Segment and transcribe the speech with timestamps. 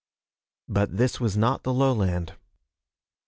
[0.67, 2.33] But this was not the lowland.